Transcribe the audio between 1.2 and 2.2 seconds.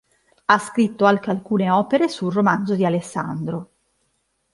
alcune opere